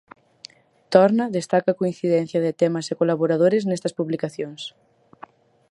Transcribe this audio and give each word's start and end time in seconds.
Torna 0.93 1.25
destaca 1.37 1.69
a 1.71 1.79
coincidencia 1.81 2.39
de 2.45 2.55
temas 2.61 2.85
e 2.91 2.97
colaboradores 2.99 3.63
nestas 3.69 3.95
publicacións. 3.99 4.61